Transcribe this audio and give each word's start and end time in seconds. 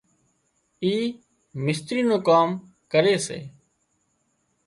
اي 0.83 0.95
مستري 1.63 2.01
نُون 2.07 2.19
ڪام 2.27 2.49
ڪري 2.91 3.15
سي 3.25 3.39